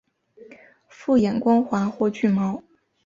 [0.89, 2.63] 复眼光滑或具毛。